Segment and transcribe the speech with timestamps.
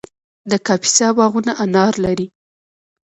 [0.49, 2.27] د کاپیسا باغونه انار لري.